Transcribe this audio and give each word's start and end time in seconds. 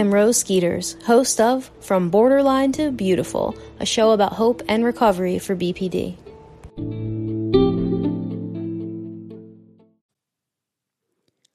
I'm 0.00 0.14
Rose 0.14 0.38
Skeeters, 0.38 0.96
host 1.04 1.42
of 1.42 1.70
From 1.80 2.08
Borderline 2.08 2.72
to 2.72 2.90
Beautiful, 2.90 3.54
a 3.80 3.84
show 3.84 4.12
about 4.12 4.32
hope 4.32 4.62
and 4.66 4.82
recovery 4.82 5.38
for 5.38 5.54
BPD. 5.54 6.16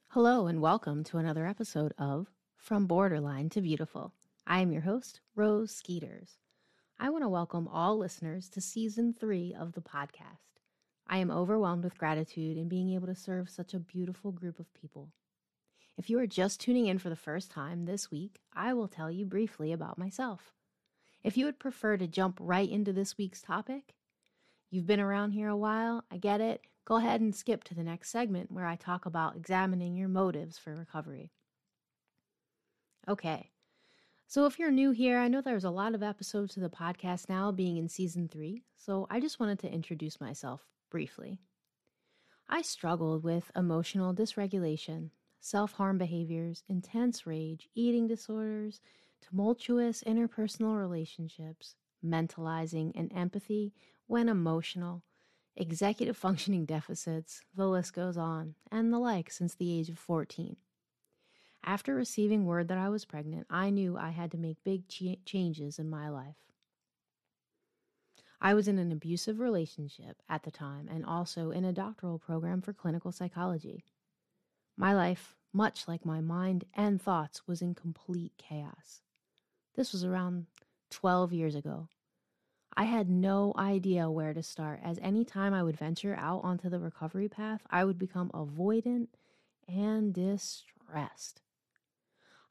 Hello, 0.10 0.46
and 0.46 0.62
welcome 0.62 1.04
to 1.06 1.18
another 1.18 1.48
episode 1.48 1.96
of 1.98 2.28
From 2.56 2.86
Borderline 2.86 3.50
to 3.50 3.62
Beautiful. 3.62 4.14
I 4.46 4.62
am 4.62 4.72
your 4.72 4.84
host, 4.84 5.22
Rose 5.36 5.72
Skeeters. 5.72 6.38
I 7.00 7.10
want 7.10 7.24
to 7.24 7.30
welcome 7.30 7.68
all 7.68 7.98
listeners 7.98 8.48
to 8.50 8.62
season 8.62 9.12
three 9.12 9.56
of 9.60 9.74
the 9.74 9.82
podcast. 9.82 10.62
I 11.08 11.18
am 11.18 11.32
overwhelmed 11.32 11.84
with 11.84 11.98
gratitude 11.98 12.58
in 12.58 12.70
being 12.70 12.92
able 12.94 13.08
to 13.08 13.16
serve 13.16 13.50
such 13.50 13.74
a 13.74 13.80
beautiful 13.80 14.32
group 14.32 14.60
of 14.60 14.72
people. 14.76 15.10
If 15.98 16.10
you 16.10 16.20
are 16.20 16.28
just 16.28 16.60
tuning 16.60 16.88
in 16.88 17.00
for 17.00 17.10
the 17.10 17.16
first 17.16 17.52
time 17.52 17.86
this 17.86 18.12
week, 18.12 18.42
I 18.54 18.74
will 18.74 18.90
tell 18.90 19.10
you 19.10 19.26
briefly 19.26 19.72
about 19.72 19.98
myself. 19.98 20.54
If 21.24 21.38
you 21.38 21.46
would 21.46 21.58
prefer 21.58 21.96
to 21.98 22.08
jump 22.08 22.38
right 22.42 22.70
into 22.70 22.92
this 22.92 23.18
week's 23.18 23.42
topic, 23.42 23.96
you've 24.70 24.86
been 24.86 25.00
around 25.00 25.32
here 25.32 25.48
a 25.48 25.58
while, 25.58 26.04
I 26.12 26.18
get 26.18 26.42
it. 26.42 26.62
Go 26.84 26.98
ahead 26.98 27.22
and 27.22 27.34
skip 27.34 27.64
to 27.66 27.74
the 27.74 27.84
next 27.84 28.10
segment 28.10 28.52
where 28.52 28.66
I 28.66 28.76
talk 28.76 29.06
about 29.06 29.38
examining 29.38 29.96
your 29.96 30.10
motives 30.10 30.58
for 30.58 30.76
recovery. 30.76 31.32
Okay, 33.08 33.52
so 34.28 34.46
if 34.46 34.60
you're 34.60 34.72
new 34.72 34.92
here, 34.92 35.18
I 35.20 35.30
know 35.30 35.42
there's 35.42 35.64
a 35.64 35.70
lot 35.70 35.96
of 35.96 36.04
episodes 36.04 36.58
of 36.58 36.64
the 36.64 36.70
podcast 36.70 37.30
now 37.30 37.52
being 37.52 37.78
in 37.78 37.88
season 37.88 38.28
three, 38.28 38.64
so 38.76 39.08
I 39.10 39.20
just 39.20 39.40
wanted 39.40 39.60
to 39.60 39.72
introduce 39.72 40.20
myself 40.20 40.62
briefly. 40.92 41.40
I 42.50 42.64
struggled 42.64 43.24
with 43.24 43.50
emotional 43.56 44.14
dysregulation 44.14 45.12
self 45.46 45.74
harm 45.74 46.00
behaviors, 46.00 46.64
intense 46.68 47.28
rage, 47.28 47.70
eating 47.76 48.08
disorders, 48.08 48.82
tumultuous 49.22 50.04
interpersonal 50.04 50.76
relationships, 50.76 51.76
mentalizing 52.04 52.92
and 52.96 53.14
empathy 53.16 53.72
when 54.08 54.28
emotional, 54.28 55.04
executive 55.56 56.18
functioning 56.26 56.66
deficits, 56.66 57.42
the 57.56 57.68
list 57.68 57.94
goes 57.94 58.18
on, 58.18 58.56
and 58.72 58.92
the 58.92 58.98
like 58.98 59.30
since 59.30 59.54
the 59.54 59.72
age 59.80 59.88
of 59.88 60.00
14. 60.00 60.58
After 61.64 61.94
receiving 61.94 62.46
word 62.46 62.68
that 62.70 62.80
I 62.80 62.90
was 62.90 63.06
pregnant, 63.06 63.46
I 63.48 63.70
knew 63.70 63.96
I 63.98 64.10
had 64.10 64.32
to 64.32 64.38
make 64.38 64.64
big 64.64 64.88
ch- 64.88 65.24
changes 65.26 65.78
in 65.78 65.88
my 65.92 66.10
life. 66.10 66.38
I 68.42 68.56
was 68.56 68.68
in 68.68 68.80
an 68.80 68.92
abusive 68.92 69.40
relationship 69.40 70.24
at 70.28 70.42
the 70.42 70.52
time 70.52 70.88
and 70.92 71.06
also 71.06 71.52
in 71.52 71.66
a 71.66 71.72
doctoral 71.72 72.18
program 72.18 72.62
for 72.62 72.74
clinical 72.74 73.12
psychology. 73.12 73.84
My 74.78 74.94
life, 74.94 75.36
much 75.54 75.88
like 75.88 76.06
my 76.06 76.20
mind 76.20 76.66
and 76.74 77.02
thoughts, 77.02 77.48
was 77.48 77.62
in 77.62 77.76
complete 77.76 78.34
chaos. 78.38 79.02
This 79.76 79.94
was 79.94 80.04
around 80.04 80.48
12 80.90 81.34
years 81.34 81.56
ago. 81.56 81.88
I 82.76 82.84
had 82.84 83.10
no 83.10 83.54
idea 83.58 84.12
where 84.12 84.34
to 84.34 84.44
start, 84.44 84.82
as 84.84 85.00
any 85.02 85.24
time 85.24 85.54
I 85.54 85.64
would 85.64 85.78
venture 85.78 86.16
out 86.16 86.44
onto 86.44 86.70
the 86.70 86.80
recovery 86.80 87.30
path, 87.30 87.62
I 87.70 87.86
would 87.86 87.98
become 87.98 88.30
avoidant 88.32 89.08
and 89.68 90.14
distressed. 90.14 91.42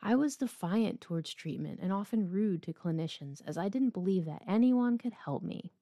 I 0.01 0.15
was 0.15 0.37
defiant 0.37 1.01
towards 1.03 1.33
treatment 1.35 1.81
and 1.83 1.93
often 1.93 2.31
rude 2.31 2.63
to 2.63 2.73
clinicians, 2.73 3.43
as 3.47 3.59
I 3.59 3.69
didn't 3.69 3.95
believe 3.95 4.25
that 4.25 4.43
anyone 4.47 4.97
could 4.97 5.13
help 5.13 5.43
me. 5.43 5.73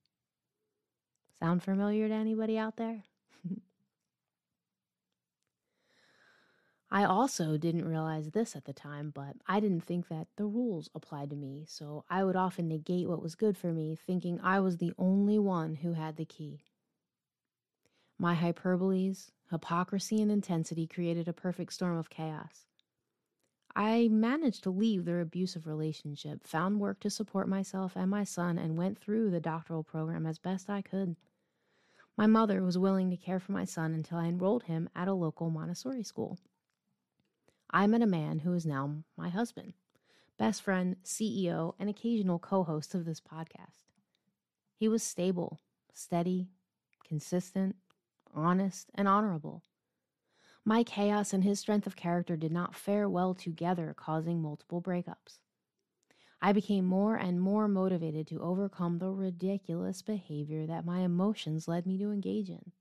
Sound 1.39 1.63
familiar 1.63 2.09
to 2.09 2.15
anybody 2.15 2.59
out 2.59 2.77
there? 2.77 3.05
I 6.95 7.05
also 7.05 7.57
didn't 7.57 7.89
realize 7.89 8.33
this 8.33 8.55
at 8.55 8.67
the 8.67 8.75
time, 8.75 9.13
but 9.15 9.37
I 9.47 9.61
didn't 9.61 9.81
think 9.81 10.09
that 10.09 10.27
the 10.37 10.45
rules 10.45 10.91
applied 10.95 11.31
to 11.31 11.37
me, 11.37 11.65
so 11.67 12.05
I 12.11 12.23
would 12.23 12.37
often 12.37 12.69
negate 12.69 13.09
what 13.09 13.23
was 13.23 13.35
good 13.35 13.57
for 13.57 13.73
me, 13.73 13.97
thinking 13.97 14.39
I 14.43 14.61
was 14.61 14.77
the 14.77 14.93
only 14.99 15.39
one 15.39 15.77
who 15.77 15.95
had 15.95 16.19
the 16.19 16.27
key. 16.27 16.61
My 18.19 18.35
hyperboles, 18.35 19.31
hypocrisy, 19.51 20.21
and 20.21 20.31
intensity 20.31 20.87
created 20.87 21.29
a 21.29 21.33
perfect 21.33 21.73
storm 21.73 21.97
of 21.97 22.11
chaos. 22.11 22.67
I 23.75 24.09
managed 24.09 24.63
to 24.65 24.71
leave 24.71 25.07
their 25.07 25.23
abusive 25.23 25.67
relationship, 25.67 26.47
found 26.47 26.79
work 26.79 27.01
to 27.01 27.09
support 27.09 27.49
myself 27.49 27.97
and 27.97 28.11
my 28.11 28.25
son, 28.25 28.59
and 28.59 28.77
went 28.77 28.99
through 28.99 29.31
the 29.31 29.41
doctoral 29.41 29.83
program 29.83 30.27
as 30.27 30.39
best 30.39 30.69
I 30.69 30.83
could. 30.83 31.17
My 32.19 32.27
mother 32.27 32.63
was 32.63 32.77
willing 32.77 33.09
to 33.09 33.17
care 33.17 33.41
for 33.41 33.53
my 33.53 33.65
son 33.65 33.95
until 33.95 34.19
I 34.19 34.27
enrolled 34.27 34.65
him 34.65 34.91
at 34.95 35.09
a 35.09 35.15
local 35.15 35.49
Montessori 35.49 36.03
school. 36.03 36.39
I 37.75 37.87
met 37.87 38.03
a 38.03 38.07
man 38.07 38.41
who 38.41 38.53
is 38.53 38.67
now 38.67 39.03
my 39.17 39.31
husband, 39.31 39.73
best 40.39 40.61
friend, 40.61 40.97
CEO, 41.03 41.73
and 41.79 41.89
occasional 41.89 42.39
co 42.39 42.65
host 42.65 42.95
of 42.95 43.07
this 43.07 43.21
podcast. 43.21 43.87
He 44.77 44.89
was 44.89 45.03
stable, 45.03 45.59
steady, 45.95 46.49
consistent, 47.03 47.77
honest, 48.35 48.91
and 48.95 49.09
honorable. 49.09 49.63
My 50.67 50.85
chaos 50.85 51.33
and 51.33 51.45
his 51.45 51.61
strength 51.61 51.87
of 51.87 51.97
character 51.97 52.37
did 52.37 52.53
not 52.53 52.75
fare 52.75 53.09
well 53.09 53.33
together, 53.33 53.95
causing 53.97 54.43
multiple 54.43 54.83
breakups. 54.83 55.39
I 56.43 56.53
became 56.53 56.85
more 56.85 57.17
and 57.17 57.41
more 57.41 57.69
motivated 57.69 58.27
to 58.29 58.43
overcome 58.43 58.99
the 58.99 59.11
ridiculous 59.11 60.03
behavior 60.03 60.67
that 60.67 60.85
my 60.85 61.01
emotions 61.01 61.69
led 61.69 61.87
me 61.87 61.97
to 61.99 62.11
engage 62.13 62.51
in. 62.51 62.73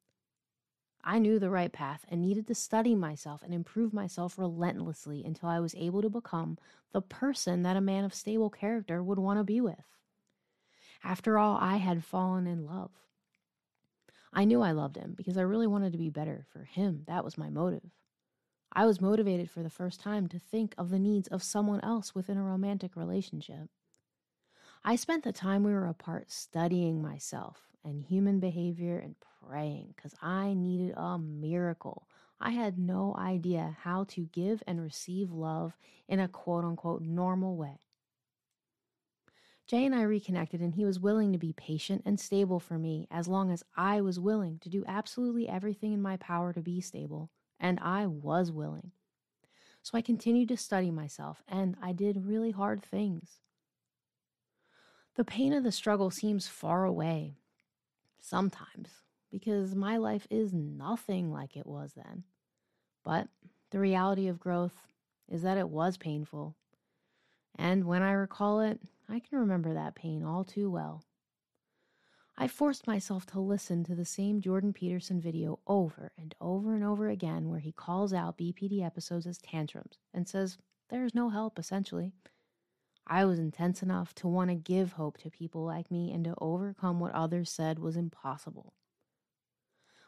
I 1.04 1.20
knew 1.20 1.40
the 1.40 1.50
right 1.50 1.72
path 1.72 2.06
and 2.10 2.22
needed 2.22 2.48
to 2.48 2.56
study 2.56 2.96
myself 2.96 3.42
and 3.44 3.54
improve 3.54 3.94
myself 3.94 4.38
relentlessly 4.38 5.24
until 5.24 5.50
I 5.50 5.60
was 5.60 5.76
able 5.76 6.02
to 6.02 6.10
become 6.10 6.58
the 6.92 7.02
person 7.02 7.64
that 7.64 7.78
a 7.78 7.82
man 7.82 8.04
of 8.04 8.14
stable 8.14 8.50
character 8.50 9.02
would 9.02 9.20
want 9.20 9.40
to 9.40 9.44
be 9.44 9.62
with. 9.62 9.86
After 11.04 11.40
all, 11.40 11.58
I 11.60 11.78
had 11.78 12.04
fallen 12.04 12.46
in 12.46 12.66
love. 12.66 12.92
I 14.34 14.46
knew 14.46 14.62
I 14.62 14.72
loved 14.72 14.96
him 14.96 15.14
because 15.18 15.38
I 15.38 15.42
really 15.42 15.68
wanted 15.68 15.92
to 15.92 15.98
be 15.98 16.10
better 16.10 16.46
for 16.54 16.64
him. 16.64 17.04
That 17.08 17.26
was 17.26 17.38
my 17.38 17.50
motive. 17.50 17.90
I 18.72 18.86
was 18.86 19.02
motivated 19.02 19.50
for 19.50 19.64
the 19.64 19.70
first 19.70 20.00
time 20.00 20.28
to 20.28 20.40
think 20.40 20.74
of 20.78 20.90
the 20.90 21.00
needs 21.00 21.28
of 21.28 21.44
someone 21.44 21.82
else 21.82 22.16
within 22.16 22.38
a 22.38 22.44
romantic 22.44 22.96
relationship. 22.96 23.70
I 24.84 24.96
spent 24.96 25.24
the 25.24 25.34
time 25.34 25.64
we 25.64 25.74
were 25.74 25.88
apart 25.88 26.32
studying 26.32 27.02
myself 27.02 27.71
and 27.84 28.04
human 28.04 28.40
behavior 28.40 28.98
and 28.98 29.16
praying 29.46 29.94
because 29.96 30.14
I 30.22 30.54
needed 30.54 30.94
a 30.96 31.18
miracle. 31.18 32.08
I 32.40 32.52
had 32.52 32.78
no 32.78 33.16
idea 33.18 33.78
how 33.82 34.06
to 34.10 34.28
give 34.32 34.64
and 34.66 34.82
receive 34.82 35.32
love 35.32 35.78
in 36.08 36.20
a 36.20 36.28
quote 36.28 36.66
unquote 36.66 37.02
normal 37.02 37.56
way. 37.56 37.80
Jay 39.68 39.86
and 39.86 39.96
I 39.96 40.02
reconnected, 40.02 40.60
and 40.60 40.76
he 40.76 40.84
was 40.84 41.00
willing 41.00 41.32
to 41.32 41.38
be 41.38 41.54
patient 41.54 42.02
and 42.06 42.20
stable 42.20 42.60
for 42.60 42.78
me 42.78 43.08
as 43.10 43.28
long 43.28 43.52
as 43.52 43.64
I 43.78 44.02
was 44.02 44.20
willing 44.20 44.60
to 44.60 44.70
do 44.70 44.84
absolutely 44.88 45.48
everything 45.48 45.94
in 45.94 46.02
my 46.02 46.18
power 46.18 46.52
to 46.52 46.62
be 46.62 46.82
stable, 46.82 47.30
and 47.60 47.80
I 47.80 48.06
was 48.08 48.52
willing. 48.52 48.92
So 49.82 49.98
I 49.98 50.02
continued 50.02 50.50
to 50.50 50.58
study 50.58 50.92
myself, 50.92 51.42
and 51.48 51.76
I 51.82 51.94
did 51.94 52.26
really 52.26 52.52
hard 52.52 52.84
things. 52.84 53.40
The 55.16 55.24
pain 55.24 55.54
of 55.54 55.64
the 55.64 55.72
struggle 55.72 56.10
seems 56.10 56.48
far 56.48 56.84
away 56.84 57.38
sometimes, 58.22 58.90
because 59.30 59.76
my 59.76 59.98
life 59.98 60.26
is 60.30 60.54
nothing 60.54 61.32
like 61.32 61.58
it 61.58 61.68
was 61.68 61.94
then. 61.94 62.24
But 63.04 63.28
the 63.72 63.80
reality 63.80 64.28
of 64.28 64.40
growth 64.40 64.88
is 65.28 65.42
that 65.42 65.58
it 65.58 65.70
was 65.70 65.98
painful. 65.98 66.56
And 67.58 67.86
when 67.86 68.02
I 68.02 68.12
recall 68.12 68.62
it, 68.62 68.80
I 69.10 69.20
can 69.20 69.40
remember 69.40 69.74
that 69.74 69.96
pain 69.96 70.24
all 70.24 70.44
too 70.44 70.70
well. 70.70 71.04
I 72.38 72.48
forced 72.48 72.88
myself 72.88 73.26
to 73.28 73.40
listen 73.40 73.84
to 73.84 73.96
the 73.96 74.06
same 74.06 74.42
Jordan 74.42 74.74
Peterson 74.74 75.20
video 75.20 75.60
over 75.68 76.12
and 76.18 76.34
over 76.40 76.74
and 76.74 76.84
over 76.84 77.10
again, 77.10 77.50
where 77.50 77.60
he 77.60 77.72
calls 77.72 78.14
out 78.14 78.38
BPD 78.38 78.84
episodes 78.84 79.28
as 79.28 79.38
tantrums 79.38 80.00
and 80.14 80.28
says 80.28 80.58
there's 80.90 81.14
no 81.14 81.30
help, 81.30 81.60
essentially. 81.60 82.14
I 83.12 83.26
was 83.26 83.40
intense 83.40 83.84
enough 83.84 84.16
to 84.16 84.28
want 84.30 84.52
to 84.52 84.56
give 84.56 84.94
hope 84.94 85.18
to 85.18 85.30
people 85.30 85.66
like 85.66 85.92
me 85.92 86.14
and 86.14 86.24
to 86.24 86.34
overcome 86.40 87.02
what 87.02 87.12
others 87.12 87.52
said 87.52 87.78
was 87.78 87.98
impossible. 87.98 88.74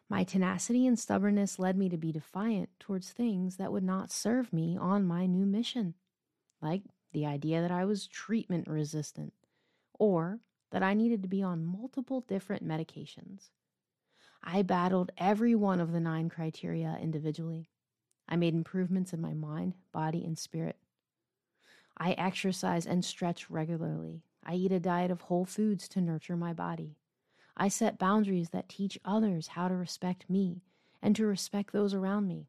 My 0.10 0.24
tenacity 0.24 0.88
and 0.88 0.98
stubbornness 0.98 1.60
led 1.60 1.78
me 1.78 1.90
to 1.90 1.98
be 1.98 2.14
defiant 2.14 2.70
towards 2.80 3.12
things 3.12 3.58
that 3.58 3.74
would 3.74 3.84
not 3.84 4.10
serve 4.10 4.54
me 4.54 4.78
on 4.78 5.04
my 5.04 5.26
new 5.26 5.46
mission, 5.46 5.96
like 6.62 6.84
the 7.12 7.26
idea 7.26 7.60
that 7.60 7.72
I 7.72 7.84
was 7.84 8.08
treatment 8.08 8.70
resistant 8.70 9.34
or 10.00 10.40
that 10.72 10.82
I 10.82 10.94
needed 10.94 11.24
to 11.24 11.28
be 11.28 11.44
on 11.44 11.66
multiple 11.66 12.22
different 12.22 12.66
medications. 12.66 13.50
I 14.42 14.62
battled 14.62 15.12
every 15.18 15.56
one 15.56 15.82
of 15.82 15.92
the 15.92 16.00
nine 16.00 16.30
criteria 16.30 16.98
individually. 17.02 17.68
I 18.30 18.38
made 18.38 18.54
improvements 18.54 19.12
in 19.12 19.20
my 19.20 19.34
mind, 19.34 19.74
body, 19.92 20.24
and 20.24 20.38
spirit. 20.38 20.78
I 21.98 22.12
exercise 22.14 22.86
and 22.86 23.04
stretch 23.04 23.50
regularly. 23.50 24.24
I 24.44 24.56
eat 24.56 24.72
a 24.72 24.80
diet 24.80 25.12
of 25.12 25.22
whole 25.22 25.46
foods 25.46 25.88
to 25.90 26.02
nurture 26.02 26.36
my 26.36 26.54
body. 26.54 26.98
I 27.56 27.68
set 27.68 28.00
boundaries 28.00 28.50
that 28.50 28.68
teach 28.70 29.00
others 29.06 29.50
how 29.50 29.68
to 29.68 29.76
respect 29.76 30.30
me 30.30 30.64
and 31.02 31.16
to 31.16 31.26
respect 31.26 31.72
those 31.72 31.94
around 31.94 32.28
me. 32.28 32.48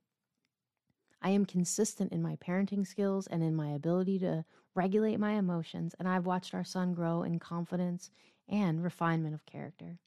I 1.20 1.31
am 1.31 1.46
consistent 1.46 2.12
in 2.12 2.23
my 2.23 2.37
parenting 2.37 2.87
skills 2.87 3.26
and 3.26 3.43
in 3.43 3.55
my 3.55 3.69
ability 3.69 4.19
to 4.20 4.44
regulate 4.75 5.19
my 5.19 5.32
emotions, 5.32 5.94
and 5.99 6.08
I've 6.08 6.26
watched 6.26 6.55
our 6.55 6.64
son 6.64 6.94
grow 6.94 7.23
in 7.23 7.38
confidence 7.38 8.11
and 8.49 8.82
refinement 8.82 9.35
of 9.35 9.47
character. 9.47 9.99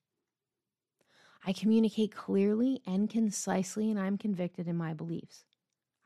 I 1.46 1.54
communicate 1.54 2.14
clearly 2.14 2.82
and 2.86 3.10
concisely, 3.10 3.90
and 3.90 4.00
I'm 4.00 4.18
convicted 4.18 4.68
in 4.68 4.76
my 4.76 4.94
beliefs. 4.94 5.46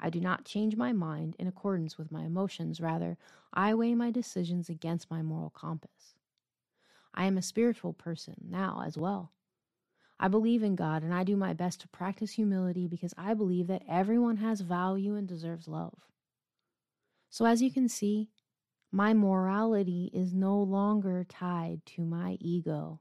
I 0.01 0.09
do 0.09 0.19
not 0.19 0.45
change 0.45 0.75
my 0.75 0.91
mind 0.91 1.35
in 1.37 1.47
accordance 1.47 1.97
with 1.97 2.11
my 2.11 2.23
emotions. 2.23 2.81
Rather, 2.81 3.17
I 3.53 3.73
weigh 3.73 3.93
my 3.95 4.11
decisions 4.11 4.69
against 4.69 5.11
my 5.11 5.21
moral 5.21 5.51
compass. 5.51 6.15
I 7.13 7.25
am 7.25 7.37
a 7.37 7.41
spiritual 7.41 7.93
person 7.93 8.35
now 8.49 8.83
as 8.85 8.97
well. 8.97 9.31
I 10.19 10.27
believe 10.27 10.63
in 10.63 10.75
God 10.75 11.03
and 11.03 11.13
I 11.13 11.23
do 11.23 11.35
my 11.35 11.53
best 11.53 11.81
to 11.81 11.87
practice 11.87 12.33
humility 12.33 12.87
because 12.87 13.13
I 13.17 13.33
believe 13.33 13.67
that 13.67 13.83
everyone 13.87 14.37
has 14.37 14.61
value 14.61 15.15
and 15.15 15.27
deserves 15.27 15.67
love. 15.67 15.97
So, 17.29 17.45
as 17.45 17.61
you 17.61 17.71
can 17.71 17.87
see, 17.87 18.29
my 18.91 19.13
morality 19.13 20.11
is 20.13 20.33
no 20.33 20.61
longer 20.61 21.25
tied 21.27 21.85
to 21.87 22.03
my 22.03 22.37
ego. 22.39 22.99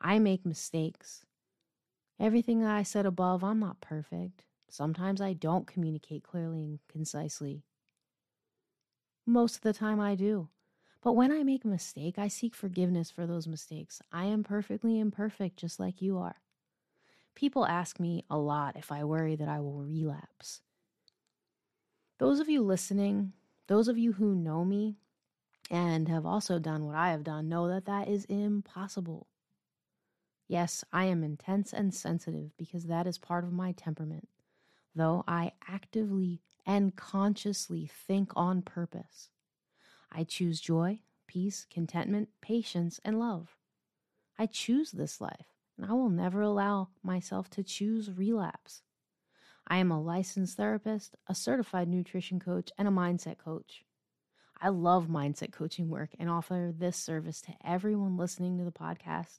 I 0.00 0.18
make 0.18 0.44
mistakes. 0.44 1.24
Everything 2.18 2.64
I 2.64 2.82
said 2.82 3.06
above, 3.06 3.44
I'm 3.44 3.60
not 3.60 3.80
perfect. 3.80 4.44
Sometimes 4.70 5.20
I 5.20 5.32
don't 5.32 5.66
communicate 5.66 6.22
clearly 6.22 6.62
and 6.62 6.78
concisely. 6.88 7.64
Most 9.26 9.56
of 9.56 9.62
the 9.62 9.72
time 9.72 10.00
I 10.00 10.14
do. 10.14 10.48
But 11.02 11.12
when 11.12 11.32
I 11.32 11.42
make 11.42 11.64
a 11.64 11.68
mistake, 11.68 12.18
I 12.18 12.28
seek 12.28 12.54
forgiveness 12.54 13.10
for 13.10 13.26
those 13.26 13.48
mistakes. 13.48 14.02
I 14.12 14.26
am 14.26 14.44
perfectly 14.44 14.98
imperfect, 14.98 15.56
just 15.56 15.80
like 15.80 16.02
you 16.02 16.18
are. 16.18 16.36
People 17.34 17.66
ask 17.66 17.98
me 17.98 18.24
a 18.28 18.36
lot 18.36 18.76
if 18.76 18.92
I 18.92 19.04
worry 19.04 19.34
that 19.36 19.48
I 19.48 19.60
will 19.60 19.82
relapse. 19.82 20.60
Those 22.18 22.38
of 22.38 22.50
you 22.50 22.62
listening, 22.62 23.32
those 23.66 23.88
of 23.88 23.96
you 23.96 24.12
who 24.12 24.34
know 24.34 24.64
me 24.64 24.98
and 25.70 26.08
have 26.08 26.26
also 26.26 26.58
done 26.58 26.84
what 26.84 26.96
I 26.96 27.10
have 27.10 27.24
done 27.24 27.48
know 27.48 27.68
that 27.68 27.86
that 27.86 28.08
is 28.08 28.26
impossible. 28.26 29.26
Yes, 30.48 30.84
I 30.92 31.04
am 31.04 31.22
intense 31.22 31.72
and 31.72 31.94
sensitive 31.94 32.50
because 32.58 32.84
that 32.86 33.06
is 33.06 33.16
part 33.16 33.44
of 33.44 33.52
my 33.52 33.72
temperament, 33.72 34.28
though 35.00 35.24
I 35.26 35.52
actively 35.66 36.42
and 36.66 36.94
consciously 36.94 37.90
think 38.06 38.32
on 38.36 38.60
purpose. 38.60 39.30
I 40.12 40.24
choose 40.24 40.60
joy, 40.60 41.00
peace, 41.26 41.66
contentment, 41.70 42.28
patience, 42.42 43.00
and 43.02 43.18
love. 43.18 43.56
I 44.38 44.44
choose 44.44 44.90
this 44.90 45.18
life, 45.18 45.54
and 45.78 45.90
I 45.90 45.94
will 45.94 46.10
never 46.10 46.42
allow 46.42 46.88
myself 47.02 47.48
to 47.50 47.62
choose 47.62 48.12
relapse. 48.12 48.82
I 49.66 49.78
am 49.78 49.90
a 49.90 50.00
licensed 50.00 50.58
therapist, 50.58 51.16
a 51.26 51.34
certified 51.34 51.88
nutrition 51.88 52.38
coach, 52.38 52.70
and 52.76 52.86
a 52.86 52.90
mindset 52.90 53.38
coach. 53.38 53.84
I 54.60 54.68
love 54.68 55.06
mindset 55.06 55.50
coaching 55.50 55.88
work 55.88 56.10
and 56.18 56.28
offer 56.28 56.74
this 56.76 56.98
service 56.98 57.40
to 57.42 57.54
everyone 57.64 58.18
listening 58.18 58.58
to 58.58 58.64
the 58.64 58.70
podcast 58.70 59.38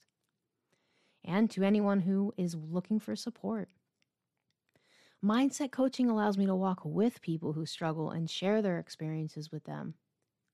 and 1.24 1.52
to 1.52 1.64
anyone 1.64 2.00
who 2.00 2.34
is 2.36 2.56
looking 2.56 3.00
for 3.00 3.16
support. 3.16 3.70
Mindset 5.24 5.70
coaching 5.70 6.10
allows 6.10 6.36
me 6.36 6.48
to 6.48 6.56
walk 6.56 6.82
with 6.84 7.22
people 7.22 7.54
who 7.54 7.64
struggle 7.64 8.10
and 8.10 8.28
share 8.28 8.60
their 8.60 8.80
experiences 8.80 9.52
with 9.52 9.66
them. 9.66 9.94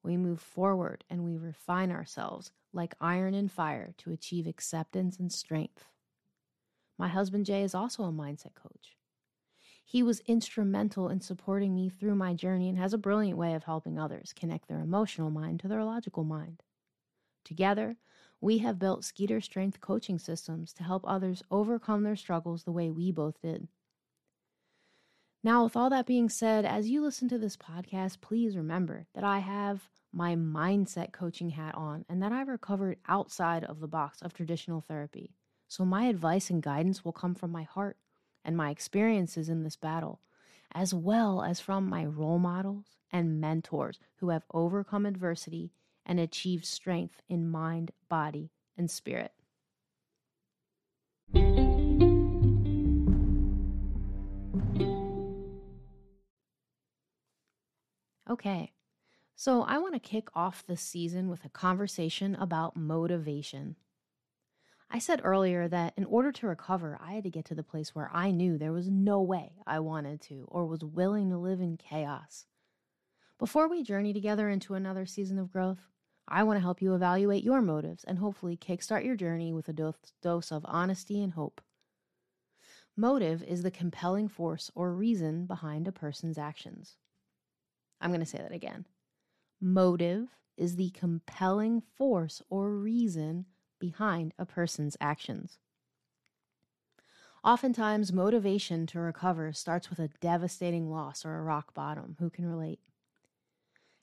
We 0.03 0.17
move 0.17 0.41
forward 0.41 1.05
and 1.09 1.23
we 1.23 1.37
refine 1.37 1.89
ourselves 1.89 2.51
like 2.73 2.93
iron 2.99 3.33
and 3.33 3.49
fire 3.49 3.93
to 3.99 4.11
achieve 4.11 4.45
acceptance 4.45 5.19
and 5.19 5.31
strength. 5.31 5.85
My 6.97 7.07
husband 7.07 7.45
Jay 7.45 7.63
is 7.63 7.73
also 7.73 8.03
a 8.03 8.11
mindset 8.11 8.55
coach. 8.55 8.97
He 9.85 10.03
was 10.03 10.19
instrumental 10.27 11.07
in 11.07 11.21
supporting 11.21 11.73
me 11.73 11.87
through 11.87 12.15
my 12.15 12.33
journey 12.33 12.67
and 12.67 12.77
has 12.77 12.93
a 12.93 12.97
brilliant 12.97 13.37
way 13.37 13.53
of 13.53 13.63
helping 13.63 13.97
others 13.97 14.33
connect 14.37 14.67
their 14.67 14.81
emotional 14.81 15.29
mind 15.29 15.61
to 15.61 15.69
their 15.69 15.85
logical 15.85 16.25
mind. 16.25 16.61
Together, 17.45 17.95
we 18.41 18.57
have 18.57 18.79
built 18.79 19.05
Skeeter 19.05 19.39
Strength 19.39 19.79
coaching 19.79 20.19
systems 20.19 20.73
to 20.73 20.83
help 20.83 21.05
others 21.07 21.41
overcome 21.49 22.03
their 22.03 22.17
struggles 22.17 22.65
the 22.65 22.73
way 22.73 22.91
we 22.91 23.13
both 23.13 23.41
did. 23.41 23.69
Now, 25.47 25.63
with 25.63 25.77
all 25.77 25.89
that 25.91 26.05
being 26.05 26.27
said, 26.27 26.65
as 26.65 26.89
you 26.89 27.01
listen 27.01 27.29
to 27.29 27.37
this 27.37 27.55
podcast, 27.55 28.19
please 28.19 28.57
remember 28.57 29.07
that 29.13 29.23
I 29.23 29.39
have 29.39 29.87
my 30.11 30.35
mindset 30.35 31.13
coaching 31.13 31.51
hat 31.51 31.73
on 31.73 32.03
and 32.09 32.21
that 32.21 32.33
I 32.33 32.41
recovered 32.41 32.97
outside 33.07 33.63
of 33.63 33.79
the 33.79 33.87
box 33.87 34.21
of 34.21 34.33
traditional 34.33 34.81
therapy. 34.81 35.31
So, 35.69 35.85
my 35.85 36.07
advice 36.07 36.49
and 36.49 36.61
guidance 36.61 37.05
will 37.05 37.13
come 37.13 37.33
from 37.33 37.53
my 37.53 37.63
heart 37.63 37.95
and 38.43 38.57
my 38.57 38.71
experiences 38.71 39.47
in 39.47 39.63
this 39.63 39.77
battle, 39.77 40.19
as 40.73 40.93
well 40.93 41.41
as 41.41 41.61
from 41.61 41.87
my 41.87 42.05
role 42.05 42.39
models 42.39 42.97
and 43.09 43.39
mentors 43.39 44.01
who 44.17 44.31
have 44.31 44.43
overcome 44.53 45.05
adversity 45.05 45.71
and 46.05 46.19
achieved 46.19 46.65
strength 46.65 47.21
in 47.29 47.49
mind, 47.49 47.91
body, 48.09 48.51
and 48.77 48.91
spirit. 48.91 49.31
Okay, 58.37 58.71
so 59.35 59.63
I 59.63 59.79
want 59.79 59.95
to 59.95 59.99
kick 59.99 60.27
off 60.35 60.63
this 60.67 60.79
season 60.79 61.27
with 61.27 61.43
a 61.43 61.49
conversation 61.49 62.35
about 62.35 62.77
motivation. 62.77 63.77
I 64.91 64.99
said 64.99 65.21
earlier 65.23 65.67
that 65.67 65.95
in 65.97 66.05
order 66.05 66.31
to 66.31 66.45
recover, 66.45 66.99
I 67.01 67.13
had 67.13 67.23
to 67.23 67.31
get 67.31 67.45
to 67.45 67.55
the 67.55 67.63
place 67.63 67.95
where 67.95 68.11
I 68.13 68.29
knew 68.29 68.59
there 68.59 68.71
was 68.71 68.91
no 68.91 69.23
way 69.23 69.53
I 69.65 69.79
wanted 69.79 70.21
to 70.21 70.45
or 70.49 70.67
was 70.67 70.83
willing 70.83 71.31
to 71.31 71.37
live 71.39 71.59
in 71.61 71.77
chaos. 71.77 72.45
Before 73.39 73.67
we 73.67 73.81
journey 73.81 74.13
together 74.13 74.49
into 74.49 74.75
another 74.75 75.07
season 75.07 75.39
of 75.39 75.51
growth, 75.51 75.89
I 76.27 76.43
want 76.43 76.57
to 76.57 76.61
help 76.61 76.79
you 76.79 76.93
evaluate 76.93 77.43
your 77.43 77.63
motives 77.63 78.03
and 78.03 78.19
hopefully 78.19 78.55
kickstart 78.55 79.03
your 79.03 79.15
journey 79.15 79.51
with 79.51 79.67
a 79.67 79.93
dose 80.21 80.51
of 80.51 80.63
honesty 80.67 81.23
and 81.23 81.33
hope. 81.33 81.59
Motive 82.95 83.41
is 83.41 83.63
the 83.63 83.71
compelling 83.71 84.27
force 84.27 84.69
or 84.75 84.93
reason 84.93 85.47
behind 85.47 85.87
a 85.87 85.91
person's 85.91 86.37
actions. 86.37 86.97
I'm 88.01 88.11
going 88.11 88.19
to 88.19 88.25
say 88.25 88.37
that 88.39 88.53
again. 88.53 88.85
Motive 89.59 90.27
is 90.55 90.75
the 90.75 90.89
compelling 90.91 91.81
force 91.81 92.41
or 92.49 92.71
reason 92.71 93.45
behind 93.79 94.33
a 94.37 94.45
person's 94.45 94.97
actions. 94.99 95.59
Oftentimes, 97.43 98.11
motivation 98.11 98.87
to 98.87 98.99
recover 98.99 99.53
starts 99.53 99.89
with 99.89 99.99
a 99.99 100.09
devastating 100.19 100.89
loss 100.89 101.23
or 101.23 101.35
a 101.35 101.43
rock 101.43 101.73
bottom. 101.73 102.17
Who 102.19 102.29
can 102.29 102.45
relate? 102.45 102.79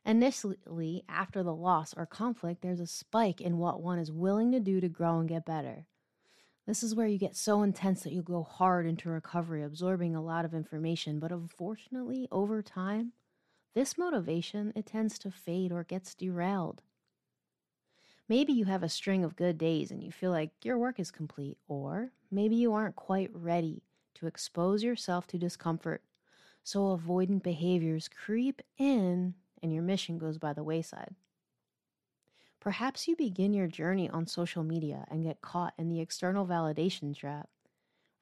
Initially, 0.06 1.04
after 1.08 1.42
the 1.42 1.54
loss 1.54 1.94
or 1.96 2.06
conflict, 2.06 2.62
there's 2.62 2.80
a 2.80 2.86
spike 2.86 3.40
in 3.40 3.58
what 3.58 3.82
one 3.82 3.98
is 3.98 4.12
willing 4.12 4.52
to 4.52 4.60
do 4.60 4.80
to 4.80 4.88
grow 4.88 5.18
and 5.18 5.28
get 5.28 5.46
better. 5.46 5.86
This 6.66 6.82
is 6.82 6.94
where 6.94 7.06
you 7.06 7.18
get 7.18 7.36
so 7.36 7.62
intense 7.62 8.02
that 8.02 8.12
you 8.12 8.22
go 8.22 8.42
hard 8.42 8.86
into 8.86 9.10
recovery, 9.10 9.62
absorbing 9.62 10.14
a 10.14 10.22
lot 10.22 10.44
of 10.44 10.54
information, 10.54 11.18
but 11.18 11.32
unfortunately, 11.32 12.28
over 12.30 12.62
time, 12.62 13.12
this 13.74 13.98
motivation 13.98 14.72
it 14.74 14.86
tends 14.86 15.18
to 15.18 15.30
fade 15.30 15.72
or 15.72 15.84
gets 15.84 16.14
derailed. 16.14 16.82
Maybe 18.28 18.52
you 18.52 18.64
have 18.64 18.82
a 18.82 18.88
string 18.88 19.22
of 19.24 19.36
good 19.36 19.58
days 19.58 19.90
and 19.90 20.02
you 20.02 20.10
feel 20.10 20.30
like 20.30 20.50
your 20.64 20.78
work 20.78 20.98
is 20.98 21.10
complete, 21.10 21.58
or 21.68 22.10
maybe 22.30 22.56
you 22.56 22.72
aren't 22.72 22.96
quite 22.96 23.30
ready 23.34 23.82
to 24.14 24.26
expose 24.26 24.82
yourself 24.82 25.26
to 25.28 25.38
discomfort. 25.38 26.02
So 26.62 26.96
avoidant 26.96 27.42
behaviors 27.42 28.08
creep 28.08 28.62
in 28.78 29.34
and 29.62 29.72
your 29.72 29.82
mission 29.82 30.16
goes 30.16 30.38
by 30.38 30.54
the 30.54 30.64
wayside. 30.64 31.14
Perhaps 32.60 33.06
you 33.06 33.14
begin 33.14 33.52
your 33.52 33.66
journey 33.66 34.08
on 34.08 34.26
social 34.26 34.62
media 34.62 35.04
and 35.10 35.22
get 35.22 35.42
caught 35.42 35.74
in 35.76 35.90
the 35.90 36.00
external 36.00 36.46
validation 36.46 37.14
trap, 37.14 37.50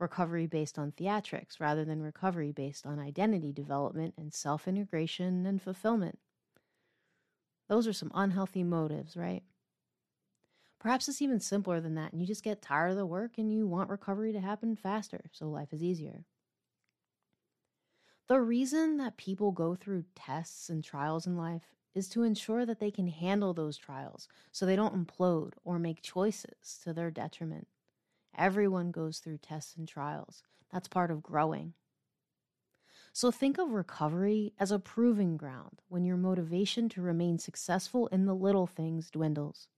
recovery 0.02 0.46
based 0.46 0.78
on 0.78 0.92
theatrics 0.92 1.60
rather 1.60 1.84
than 1.84 2.02
recovery 2.02 2.52
based 2.52 2.84
on 2.84 2.98
identity 2.98 3.52
development 3.52 4.12
and 4.18 4.34
self 4.34 4.68
integration 4.68 5.46
and 5.46 5.62
fulfillment. 5.62 6.18
Those 7.68 7.86
are 7.86 7.92
some 7.94 8.10
unhealthy 8.14 8.64
motives, 8.64 9.16
right? 9.16 9.44
Perhaps 10.78 11.08
it's 11.08 11.22
even 11.22 11.38
simpler 11.38 11.80
than 11.80 11.94
that, 11.94 12.12
and 12.12 12.20
you 12.20 12.26
just 12.26 12.42
get 12.42 12.60
tired 12.60 12.90
of 12.90 12.96
the 12.96 13.06
work 13.06 13.38
and 13.38 13.50
you 13.52 13.66
want 13.66 13.88
recovery 13.88 14.32
to 14.32 14.40
happen 14.40 14.74
faster 14.74 15.22
so 15.30 15.48
life 15.48 15.72
is 15.72 15.82
easier. 15.82 16.24
The 18.26 18.40
reason 18.40 18.96
that 18.96 19.16
people 19.16 19.52
go 19.52 19.74
through 19.74 20.04
tests 20.14 20.68
and 20.68 20.82
trials 20.82 21.26
in 21.26 21.36
life 21.36 21.62
is 21.94 22.08
to 22.08 22.22
ensure 22.22 22.66
that 22.66 22.80
they 22.80 22.90
can 22.90 23.06
handle 23.06 23.54
those 23.54 23.76
trials 23.76 24.26
so 24.50 24.64
they 24.64 24.76
don't 24.76 25.06
implode 25.06 25.52
or 25.64 25.78
make 25.78 26.02
choices 26.02 26.80
to 26.82 26.92
their 26.92 27.10
detriment. 27.10 27.68
Everyone 28.42 28.90
goes 28.90 29.20
through 29.20 29.38
tests 29.38 29.76
and 29.76 29.86
trials. 29.86 30.42
That's 30.72 30.88
part 30.88 31.12
of 31.12 31.22
growing. 31.22 31.74
So 33.12 33.30
think 33.30 33.56
of 33.56 33.70
recovery 33.70 34.52
as 34.58 34.72
a 34.72 34.80
proving 34.80 35.36
ground 35.36 35.80
when 35.86 36.04
your 36.04 36.16
motivation 36.16 36.88
to 36.88 37.02
remain 37.02 37.38
successful 37.38 38.08
in 38.08 38.26
the 38.26 38.34
little 38.34 38.66
things 38.66 39.10
dwindles. 39.12 39.68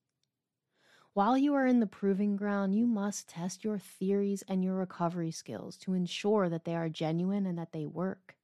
While 1.13 1.37
you 1.37 1.53
are 1.53 1.67
in 1.67 1.81
the 1.81 1.87
proving 1.87 2.37
ground, 2.37 2.75
you 2.75 2.87
must 2.87 3.29
test 3.29 3.65
your 3.65 3.79
theories 3.79 4.43
and 4.49 4.65
your 4.65 4.77
recovery 4.77 5.31
skills 5.31 5.77
to 5.81 5.93
ensure 5.93 6.49
that 6.49 6.65
they 6.65 6.75
are 6.75 6.89
genuine 6.89 7.45
and 7.45 7.59
that 7.59 7.73
they 7.73 7.85
work. 7.85 8.35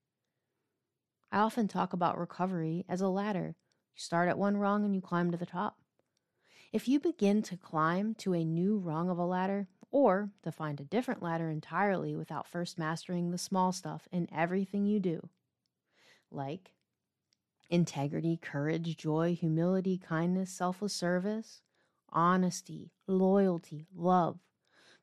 I 1.33 1.39
often 1.39 1.67
talk 1.67 1.95
about 1.95 2.19
recovery 2.19 2.85
as 2.91 3.01
a 3.01 3.09
ladder. 3.09 3.57
You 3.95 4.01
start 4.01 4.29
at 4.29 4.37
one 4.37 4.59
rung 4.59 4.85
and 4.85 4.95
you 4.95 5.01
climb 5.01 5.31
to 5.31 5.39
the 5.39 5.47
top. 5.47 5.79
If 6.73 6.89
you 6.89 7.01
begin 7.01 7.41
to 7.45 7.57
climb 7.57 8.15
to 8.17 8.35
a 8.35 8.45
new 8.45 8.77
rung 8.77 9.09
of 9.09 9.17
a 9.17 9.25
ladder, 9.25 9.67
or 9.91 10.31
to 10.43 10.53
find 10.53 10.81
a 10.81 10.85
different 10.85 11.23
ladder 11.23 11.51
entirely 11.51 12.15
without 12.17 12.47
first 12.47 12.79
mastering 12.79 13.31
the 13.31 13.39
small 13.39 13.73
stuff 13.73 14.09
in 14.13 14.29
everything 14.33 14.87
you 14.87 15.01
do, 15.01 15.29
like 16.31 16.73
integrity, 17.71 18.37
courage, 18.37 18.97
joy, 18.97 19.35
humility, 19.35 19.97
kindness, 19.99 20.51
selfless 20.51 20.93
service, 20.93 21.63
honesty, 22.11 22.91
loyalty, 23.07 23.87
love, 23.95 24.39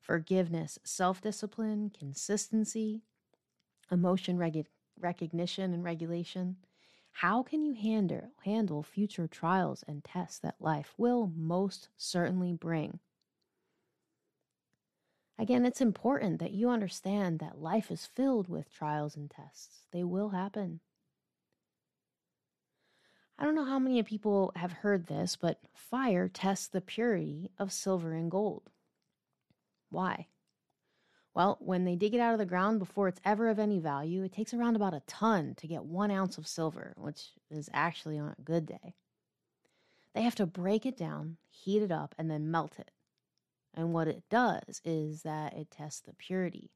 forgiveness, 0.00 0.78
self 0.84 1.20
discipline, 1.20 1.90
consistency, 1.90 3.02
emotion 3.90 4.38
recognition 5.00 5.72
and 5.72 5.84
regulation. 5.84 6.56
How 7.12 7.42
can 7.42 7.62
you 7.62 7.72
handle, 7.74 8.30
handle 8.44 8.82
future 8.82 9.26
trials 9.26 9.82
and 9.88 10.04
tests 10.04 10.38
that 10.40 10.60
life 10.60 10.94
will 10.96 11.32
most 11.34 11.88
certainly 11.96 12.52
bring? 12.52 13.00
Again, 15.38 15.64
it's 15.64 15.80
important 15.80 16.40
that 16.40 16.50
you 16.50 16.68
understand 16.68 17.38
that 17.38 17.62
life 17.62 17.90
is 17.92 18.06
filled 18.06 18.48
with 18.48 18.72
trials 18.72 19.16
and 19.16 19.30
tests. 19.30 19.84
They 19.92 20.02
will 20.02 20.30
happen. 20.30 20.80
I 23.38 23.44
don't 23.44 23.54
know 23.54 23.64
how 23.64 23.78
many 23.78 24.02
people 24.02 24.50
have 24.56 24.72
heard 24.72 25.06
this, 25.06 25.36
but 25.36 25.60
fire 25.72 26.28
tests 26.28 26.66
the 26.66 26.80
purity 26.80 27.52
of 27.56 27.72
silver 27.72 28.12
and 28.12 28.28
gold. 28.28 28.70
Why? 29.90 30.26
Well, 31.34 31.56
when 31.60 31.84
they 31.84 31.94
dig 31.94 32.14
it 32.14 32.20
out 32.20 32.32
of 32.32 32.40
the 32.40 32.44
ground 32.44 32.80
before 32.80 33.06
it's 33.06 33.20
ever 33.24 33.48
of 33.48 33.60
any 33.60 33.78
value, 33.78 34.24
it 34.24 34.32
takes 34.32 34.52
around 34.52 34.74
about 34.74 34.92
a 34.92 35.02
ton 35.06 35.54
to 35.58 35.68
get 35.68 35.84
one 35.84 36.10
ounce 36.10 36.36
of 36.36 36.48
silver, 36.48 36.94
which 36.98 37.28
is 37.48 37.70
actually 37.72 38.18
on 38.18 38.34
a 38.36 38.42
good 38.42 38.66
day. 38.66 38.96
They 40.14 40.22
have 40.22 40.34
to 40.34 40.46
break 40.46 40.84
it 40.84 40.96
down, 40.96 41.36
heat 41.48 41.80
it 41.80 41.92
up, 41.92 42.12
and 42.18 42.28
then 42.28 42.50
melt 42.50 42.76
it. 42.80 42.90
And 43.78 43.92
what 43.92 44.08
it 44.08 44.24
does 44.28 44.80
is 44.84 45.22
that 45.22 45.52
it 45.56 45.70
tests 45.70 46.00
the 46.00 46.12
purity. 46.12 46.72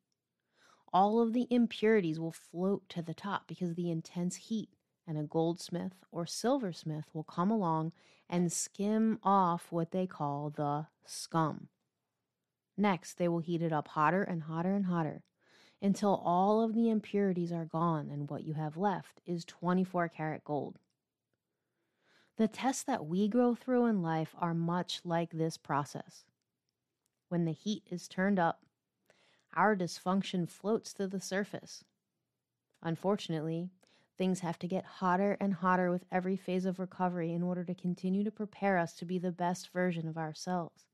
All 0.92 1.20
of 1.20 1.32
the 1.32 1.48
impurities 1.50 2.20
will 2.20 2.30
float 2.30 2.88
to 2.90 3.02
the 3.02 3.12
top 3.12 3.48
because 3.48 3.70
of 3.70 3.76
the 3.76 3.90
intense 3.90 4.36
heat 4.36 4.68
and 5.04 5.18
a 5.18 5.24
goldsmith 5.24 5.94
or 6.12 6.26
silversmith 6.26 7.06
will 7.12 7.24
come 7.24 7.50
along 7.50 7.90
and 8.30 8.52
skim 8.52 9.18
off 9.24 9.66
what 9.70 9.90
they 9.90 10.06
call 10.06 10.50
the 10.50 10.86
scum. 11.04 11.66
Next, 12.76 13.14
they 13.18 13.26
will 13.26 13.40
heat 13.40 13.62
it 13.62 13.72
up 13.72 13.88
hotter 13.88 14.22
and 14.22 14.44
hotter 14.44 14.72
and 14.72 14.86
hotter 14.86 15.24
until 15.82 16.22
all 16.24 16.62
of 16.62 16.72
the 16.72 16.88
impurities 16.88 17.50
are 17.50 17.64
gone 17.64 18.10
and 18.12 18.30
what 18.30 18.44
you 18.44 18.54
have 18.54 18.76
left 18.76 19.20
is 19.26 19.44
24 19.44 20.08
karat 20.08 20.44
gold. 20.44 20.78
The 22.36 22.46
tests 22.46 22.84
that 22.84 23.06
we 23.06 23.26
go 23.26 23.56
through 23.56 23.86
in 23.86 24.02
life 24.02 24.36
are 24.38 24.54
much 24.54 25.00
like 25.04 25.32
this 25.32 25.56
process. 25.56 26.26
When 27.32 27.46
the 27.46 27.52
heat 27.52 27.84
is 27.90 28.08
turned 28.08 28.38
up, 28.38 28.60
our 29.54 29.74
dysfunction 29.74 30.46
floats 30.46 30.92
to 30.92 31.08
the 31.08 31.18
surface. 31.18 31.82
Unfortunately, 32.82 33.70
Things 34.18 34.40
have 34.40 34.58
to 34.60 34.68
get 34.68 34.84
hotter 34.84 35.36
and 35.40 35.54
hotter 35.54 35.90
with 35.90 36.04
every 36.12 36.36
phase 36.36 36.66
of 36.66 36.78
recovery 36.78 37.32
in 37.32 37.42
order 37.42 37.64
to 37.64 37.74
continue 37.74 38.22
to 38.24 38.30
prepare 38.30 38.78
us 38.78 38.92
to 38.94 39.04
be 39.04 39.18
the 39.18 39.32
best 39.32 39.72
version 39.72 40.06
of 40.06 40.18
ourselves. 40.18 40.84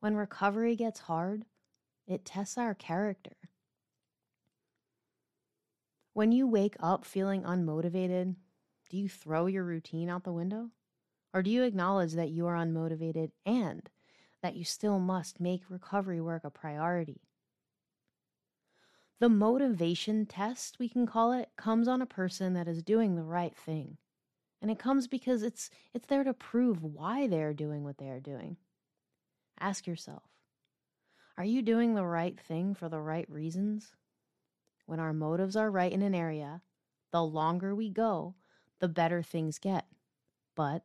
When 0.00 0.14
recovery 0.14 0.76
gets 0.76 1.00
hard, 1.00 1.46
it 2.06 2.24
tests 2.24 2.58
our 2.58 2.74
character. 2.74 3.36
When 6.12 6.32
you 6.32 6.46
wake 6.46 6.76
up 6.80 7.04
feeling 7.04 7.42
unmotivated, 7.42 8.36
do 8.90 8.96
you 8.98 9.08
throw 9.08 9.46
your 9.46 9.64
routine 9.64 10.10
out 10.10 10.24
the 10.24 10.32
window? 10.32 10.70
Or 11.32 11.42
do 11.42 11.50
you 11.50 11.62
acknowledge 11.62 12.12
that 12.12 12.30
you 12.30 12.46
are 12.46 12.56
unmotivated 12.56 13.30
and 13.46 13.88
that 14.42 14.56
you 14.56 14.64
still 14.64 14.98
must 14.98 15.40
make 15.40 15.62
recovery 15.68 16.20
work 16.20 16.44
a 16.44 16.50
priority? 16.50 17.20
The 19.20 19.28
motivation 19.28 20.24
test, 20.24 20.78
we 20.78 20.88
can 20.88 21.06
call 21.06 21.32
it, 21.32 21.50
comes 21.56 21.86
on 21.88 22.00
a 22.00 22.06
person 22.06 22.54
that 22.54 22.66
is 22.66 22.82
doing 22.82 23.16
the 23.16 23.22
right 23.22 23.54
thing. 23.54 23.98
And 24.62 24.70
it 24.70 24.78
comes 24.78 25.06
because 25.06 25.42
it's 25.42 25.70
it's 25.94 26.06
there 26.06 26.24
to 26.24 26.34
prove 26.34 26.82
why 26.82 27.26
they're 27.26 27.54
doing 27.54 27.84
what 27.84 27.98
they 27.98 28.08
are 28.08 28.20
doing. 28.20 28.56
Ask 29.58 29.86
yourself, 29.86 30.22
are 31.36 31.44
you 31.44 31.62
doing 31.62 31.94
the 31.94 32.04
right 32.04 32.38
thing 32.38 32.74
for 32.74 32.88
the 32.88 33.00
right 33.00 33.28
reasons? 33.30 33.92
When 34.86 35.00
our 35.00 35.12
motives 35.12 35.56
are 35.56 35.70
right 35.70 35.92
in 35.92 36.02
an 36.02 36.14
area, 36.14 36.62
the 37.12 37.22
longer 37.22 37.74
we 37.74 37.90
go, 37.90 38.34
the 38.78 38.88
better 38.88 39.22
things 39.22 39.58
get. 39.58 39.86
But 40.54 40.82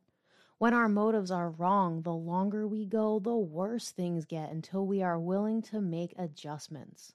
when 0.58 0.72
our 0.72 0.88
motives 0.88 1.30
are 1.30 1.50
wrong, 1.50 2.02
the 2.02 2.14
longer 2.14 2.66
we 2.66 2.86
go, 2.86 3.18
the 3.18 3.36
worse 3.36 3.90
things 3.90 4.24
get 4.24 4.50
until 4.50 4.86
we 4.86 5.02
are 5.02 5.18
willing 5.18 5.60
to 5.62 5.80
make 5.80 6.14
adjustments. 6.16 7.12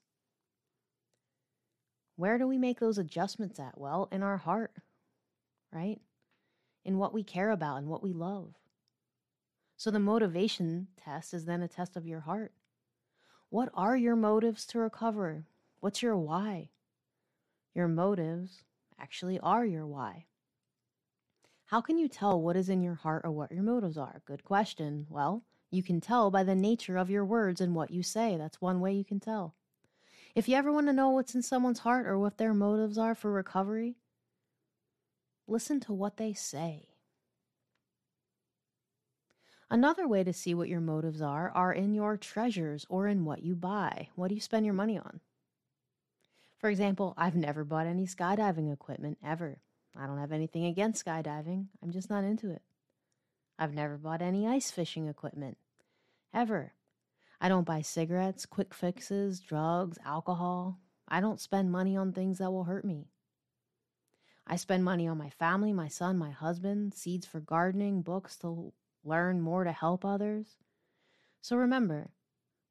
Where 2.18 2.38
do 2.38 2.48
we 2.48 2.60
make 2.60 2.80
those 2.80 3.00
adjustments 3.00 3.60
at? 3.60 3.80
Well, 3.80 4.08
in 4.12 4.22
our 4.22 4.38
heart, 4.38 4.74
right? 5.74 6.00
In 6.86 7.00
what 7.00 7.14
we 7.14 7.24
care 7.24 7.50
about 7.50 7.78
and 7.78 7.88
what 7.88 8.04
we 8.04 8.14
love. 8.14 8.54
So 9.76 9.90
the 9.90 10.00
motivation 10.00 10.90
test 11.04 11.34
is 11.34 11.46
then 11.46 11.64
a 11.64 11.68
test 11.68 11.96
of 11.96 12.06
your 12.06 12.20
heart. 12.20 12.52
What 13.50 13.70
are 13.74 13.98
your 13.98 14.16
motives 14.16 14.68
to 14.68 14.80
recover? 14.80 15.46
What's 15.80 16.04
your 16.04 16.16
why? 16.16 16.70
Your 17.74 17.88
motives 17.88 18.64
actually 19.00 19.40
are 19.40 19.66
your 19.66 19.88
why. 19.88 20.26
How 21.72 21.80
can 21.80 21.98
you 21.98 22.10
tell 22.10 22.42
what 22.42 22.58
is 22.58 22.68
in 22.68 22.82
your 22.82 22.96
heart 22.96 23.22
or 23.24 23.32
what 23.32 23.54
your 23.54 23.64
motives 23.64 23.98
are? 23.98 24.22
Good 24.26 24.44
question. 24.44 25.08
Well, 25.10 25.46
you 25.72 25.82
can 25.82 26.02
tell 26.02 26.30
by 26.30 26.44
the 26.44 26.54
nature 26.54 26.98
of 26.98 27.10
your 27.10 27.24
words 27.24 27.62
and 27.62 27.74
what 27.74 27.92
you 27.92 28.04
say. 28.04 28.36
That's 28.36 28.60
one 28.60 28.82
way 28.82 28.92
you 28.92 29.06
can 29.06 29.22
tell. 29.22 29.56
If 30.36 30.50
you 30.50 30.58
ever 30.58 30.70
want 30.70 30.88
to 30.88 30.94
know 30.94 31.12
what's 31.12 31.34
in 31.34 31.42
someone's 31.42 31.80
heart 31.80 32.08
or 32.08 32.20
what 32.20 32.38
their 32.38 32.54
motives 32.54 32.98
are 32.98 33.16
for 33.16 33.32
recovery, 33.32 33.96
listen 35.48 35.80
to 35.80 35.94
what 35.94 36.18
they 36.18 36.34
say. 36.34 36.90
Another 39.70 40.10
way 40.10 40.26
to 40.26 40.34
see 40.34 40.54
what 40.54 40.68
your 40.68 40.82
motives 40.82 41.22
are 41.22 41.52
are 41.52 41.72
in 41.72 41.94
your 41.94 42.18
treasures 42.18 42.86
or 42.90 43.08
in 43.08 43.24
what 43.24 43.44
you 43.44 43.56
buy. 43.56 44.10
What 44.16 44.28
do 44.28 44.36
you 44.36 44.42
spend 44.42 44.66
your 44.66 44.76
money 44.76 44.98
on? 44.98 45.22
For 46.58 46.70
example, 46.70 47.14
I've 47.16 47.38
never 47.38 47.64
bought 47.64 47.88
any 47.88 48.08
skydiving 48.08 48.74
equipment 48.74 49.20
ever. 49.26 49.62
I 49.98 50.08
don't 50.08 50.20
have 50.20 50.32
anything 50.32 50.66
against 50.66 51.06
skydiving, 51.06 51.68
I'm 51.84 51.92
just 51.92 52.10
not 52.10 52.24
into 52.24 52.52
it. 52.52 52.62
I've 53.60 53.74
never 53.74 53.98
bought 53.98 54.22
any 54.22 54.48
ice 54.48 54.72
fishing 54.72 55.08
equipment 55.08 55.58
ever. 56.34 56.74
I 57.40 57.50
don't 57.50 57.66
buy 57.66 57.82
cigarettes, 57.82 58.46
quick 58.46 58.74
fixes, 58.74 59.40
drugs, 59.40 59.98
alcohol. 60.06 60.80
I 61.08 61.20
don't 61.22 61.40
spend 61.40 61.72
money 61.72 61.98
on 61.98 62.14
things 62.14 62.38
that 62.38 62.52
will 62.52 62.64
hurt 62.64 62.86
me. 62.86 63.08
I 64.48 64.56
spend 64.56 64.84
money 64.84 65.08
on 65.08 65.18
my 65.18 65.30
family, 65.30 65.74
my 65.74 65.88
son, 65.88 66.18
my 66.18 66.32
husband, 66.32 66.94
seeds 66.94 67.26
for 67.26 67.40
gardening, 67.40 68.02
books 68.02 68.38
to 68.38 68.74
learn 69.04 69.42
more 69.42 69.64
to 69.64 69.72
help 69.72 70.06
others. 70.06 70.58
So 71.42 71.56
remember, 71.56 72.12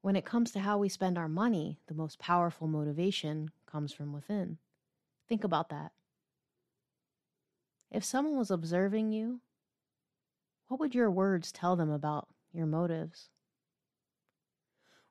when 0.01 0.15
it 0.15 0.25
comes 0.25 0.51
to 0.51 0.59
how 0.59 0.77
we 0.77 0.89
spend 0.89 1.17
our 1.17 1.27
money, 1.29 1.79
the 1.87 1.93
most 1.93 2.19
powerful 2.19 2.67
motivation 2.67 3.51
comes 3.65 3.93
from 3.93 4.13
within. 4.13 4.57
Think 5.27 5.43
about 5.43 5.69
that. 5.69 5.91
If 7.91 8.05
someone 8.05 8.37
was 8.37 8.51
observing 8.51 9.11
you, 9.11 9.41
what 10.67 10.79
would 10.79 10.95
your 10.95 11.11
words 11.11 11.51
tell 11.51 11.75
them 11.75 11.89
about 11.89 12.29
your 12.53 12.65
motives? 12.65 13.29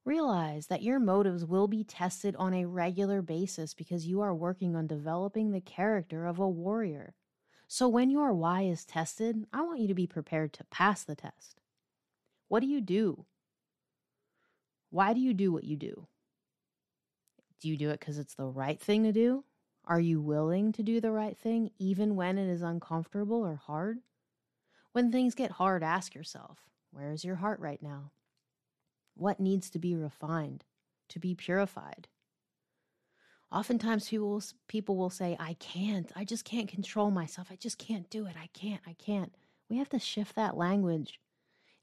Realize 0.07 0.69
that 0.69 0.83
your 0.83 0.99
motives 0.99 1.45
will 1.45 1.69
be 1.69 1.85
tested 1.85 2.35
on 2.37 2.55
a 2.55 2.65
regular 2.65 3.21
basis 3.21 3.75
because 3.75 4.07
you 4.07 4.23
are 4.23 4.35
working 4.35 4.75
on 4.75 4.87
developing 4.87 5.53
the 5.53 5.61
character 5.61 6.25
of 6.25 6.39
a 6.39 6.49
warrior. 6.49 7.15
So 7.69 7.87
when 7.87 8.11
your 8.11 8.33
why 8.33 8.63
is 8.63 8.87
tested, 8.87 9.45
I 9.53 9.61
want 9.61 9.81
you 9.81 9.89
to 9.89 9.95
be 9.95 10.07
prepared 10.07 10.55
to 10.55 10.65
pass 10.65 11.05
the 11.05 11.15
test. 11.15 11.61
What 12.49 12.61
do 12.61 12.67
you 12.67 12.81
do? 12.81 13.27
Why 14.89 15.13
do 15.13 15.21
you 15.21 15.35
do 15.35 15.53
what 15.53 15.65
you 15.65 15.77
do? 15.77 16.09
Do 17.61 17.69
you 17.69 17.77
do 17.77 17.91
it 17.91 18.01
because 18.01 18.19
it's 18.19 18.35
the 18.35 18.47
right 18.47 18.81
thing 18.81 19.05
to 19.05 19.13
do? 19.13 19.45
Are 19.91 20.01
you 20.01 20.23
willing 20.23 20.73
to 20.73 20.83
do 20.83 21.03
the 21.03 21.13
right 21.13 21.37
thing 21.37 21.73
even 21.79 22.17
when 22.17 22.39
it 22.39 22.49
is 22.49 22.63
uncomfortable 22.63 23.45
or 23.45 23.57
hard? 23.57 23.99
When 24.93 25.13
things 25.13 25.35
get 25.35 25.53
hard, 25.53 25.83
ask 25.83 26.15
yourself, 26.15 26.61
where 26.93 27.13
is 27.13 27.25
your 27.25 27.37
heart 27.37 27.61
right 27.61 27.83
now? 27.83 28.13
what 29.21 29.41
needs 29.41 29.71
to 29.71 29.79
be 29.79 29.95
refined, 29.95 30.65
to 31.09 31.19
be 31.19 31.35
purified. 31.35 32.09
Oftentimes 33.53 34.09
people 34.09 34.43
people 34.69 34.97
will 34.97 35.11
say, 35.11 35.37
"I 35.39 35.55
can't. 35.55 36.11
I 36.17 36.25
just 36.25 36.45
can't 36.45 36.69
control 36.69 37.11
myself. 37.11 37.49
I 37.51 37.57
just 37.57 37.79
can't 37.79 38.09
do 38.09 38.27
it. 38.27 38.37
I 38.37 38.47
can't. 38.49 38.81
I 38.87 38.95
can't." 38.95 39.35
We 39.69 39.79
have 39.79 39.89
to 39.91 39.99
shift 39.99 40.37
that 40.37 40.57
language. 40.57 41.21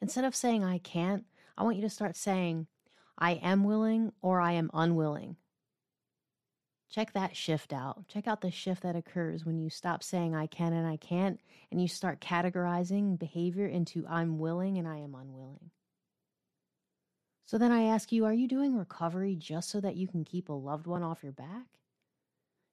Instead 0.01 0.23
of 0.25 0.35
saying 0.35 0.63
I 0.63 0.79
can't, 0.79 1.25
I 1.57 1.63
want 1.63 1.75
you 1.75 1.81
to 1.83 1.89
start 1.89 2.15
saying 2.15 2.67
I 3.17 3.33
am 3.33 3.63
willing 3.63 4.13
or 4.21 4.39
I 4.41 4.53
am 4.53 4.71
unwilling. 4.73 5.37
Check 6.89 7.13
that 7.13 7.35
shift 7.35 7.73
out. 7.73 8.07
Check 8.07 8.27
out 8.27 8.41
the 8.41 8.51
shift 8.51 8.83
that 8.83 8.95
occurs 8.95 9.45
when 9.45 9.57
you 9.57 9.69
stop 9.69 10.03
saying 10.03 10.33
I 10.33 10.47
can 10.47 10.73
and 10.73 10.87
I 10.87 10.97
can't 10.97 11.39
and 11.71 11.81
you 11.81 11.87
start 11.87 12.21
categorizing 12.21 13.19
behavior 13.19 13.67
into 13.67 14.05
I'm 14.07 14.39
willing 14.39 14.77
and 14.77 14.87
I 14.87 14.97
am 14.97 15.13
unwilling. 15.13 15.71
So 17.45 17.57
then 17.57 17.71
I 17.71 17.83
ask 17.83 18.11
you, 18.11 18.25
are 18.25 18.33
you 18.33 18.47
doing 18.47 18.75
recovery 18.75 19.35
just 19.35 19.69
so 19.69 19.79
that 19.81 19.95
you 19.95 20.07
can 20.07 20.23
keep 20.23 20.49
a 20.49 20.53
loved 20.53 20.87
one 20.87 21.03
off 21.03 21.23
your 21.23 21.31
back? 21.31 21.65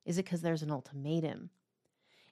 Is 0.04 0.18
it 0.18 0.24
because 0.24 0.42
there's 0.42 0.62
an 0.62 0.70
ultimatum? 0.70 1.50